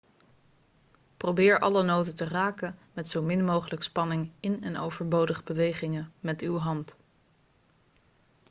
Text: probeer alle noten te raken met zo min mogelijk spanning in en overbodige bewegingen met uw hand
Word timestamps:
probeer 1.17 1.59
alle 1.59 1.83
noten 1.83 2.15
te 2.15 2.23
raken 2.25 2.77
met 2.93 3.09
zo 3.09 3.21
min 3.21 3.45
mogelijk 3.45 3.83
spanning 3.83 4.29
in 4.39 4.63
en 4.63 4.77
overbodige 4.77 5.43
bewegingen 5.43 6.11
met 6.19 6.41
uw 6.41 6.57
hand 6.57 6.95